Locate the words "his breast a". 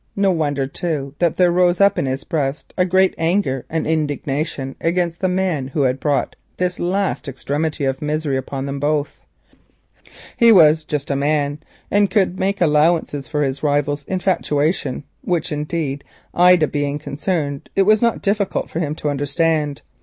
2.07-2.85